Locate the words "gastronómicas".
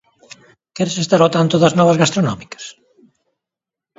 2.01-2.63